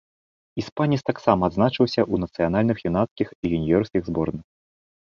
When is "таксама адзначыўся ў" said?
1.09-2.27